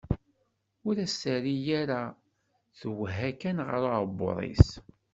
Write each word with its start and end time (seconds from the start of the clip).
Ur 0.87 0.95
as-terri 1.05 1.55
ara, 1.81 2.01
twehha 2.79 3.29
kan 3.41 3.57
ɣer 3.67 3.81
uɛebbuḍ-is. 3.87 4.67